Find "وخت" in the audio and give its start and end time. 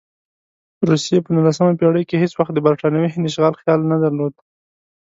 2.39-2.51